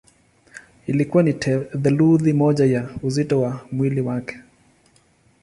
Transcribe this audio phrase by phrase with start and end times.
[0.87, 4.39] Ilikuwa ni theluthi moja ya uzito wa mwili wake.